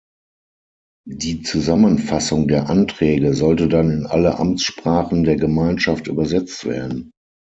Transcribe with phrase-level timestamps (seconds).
[1.07, 7.11] Die Zusammenfassung der Anträge sollte dann in alle Amtssprachen der Gemeinschaft übersetzt werden.